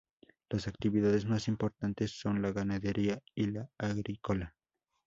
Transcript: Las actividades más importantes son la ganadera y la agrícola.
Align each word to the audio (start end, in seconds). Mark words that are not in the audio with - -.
Las 0.49 0.67
actividades 0.67 1.27
más 1.27 1.47
importantes 1.47 2.09
son 2.19 2.41
la 2.41 2.51
ganadera 2.51 3.21
y 3.35 3.51
la 3.51 3.69
agrícola. 3.77 4.55